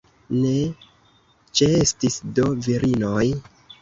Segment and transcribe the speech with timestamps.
[0.35, 0.53] Ne
[1.59, 3.27] ĉeestis do virinoj?